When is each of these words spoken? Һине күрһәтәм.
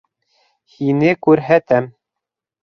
Һине 0.77 1.11
күрһәтәм. 1.27 1.91